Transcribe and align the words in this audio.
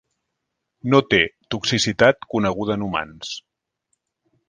No 0.93 1.01
té 1.15 1.19
toxicitat 1.55 2.27
coneguda 2.35 2.79
en 2.81 2.89
humans. 2.89 3.39